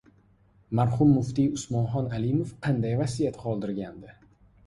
Marhum 0.77 1.11
muftiy 1.17 1.49
Usmonxon 1.57 2.09
Alimov 2.19 2.55
qanday 2.67 2.97
vasiyat 3.03 3.37
qoldirgandi? 3.43 4.17